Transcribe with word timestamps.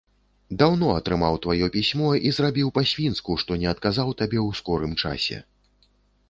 Даўно 0.59 0.87
атрымаў 0.99 1.35
тваё 1.43 1.65
пісьмо 1.75 2.09
і 2.29 2.31
зрабіў 2.37 2.71
па-свінску, 2.77 3.37
што 3.45 3.59
не 3.65 3.69
адказаў 3.73 4.09
табе 4.23 4.39
ў 4.47 4.61
скорым 4.63 4.93
часе. 5.05 5.37